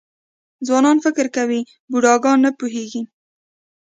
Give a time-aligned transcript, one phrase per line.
[0.67, 3.01] ځوانان فکر کوي بوډاګان نه پوهېږي.